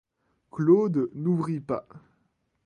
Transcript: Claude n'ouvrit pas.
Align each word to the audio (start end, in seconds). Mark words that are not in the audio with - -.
Claude 0.49 1.11
n'ouvrit 1.13 1.59
pas. 1.61 1.87